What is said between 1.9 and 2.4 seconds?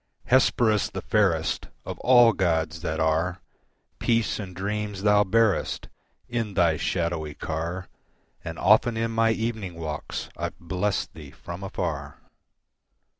all